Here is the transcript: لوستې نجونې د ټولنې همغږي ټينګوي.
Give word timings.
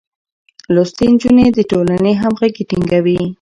لوستې 0.73 1.05
نجونې 1.13 1.45
د 1.57 1.59
ټولنې 1.71 2.11
همغږي 2.21 2.63
ټينګوي. 2.71 3.19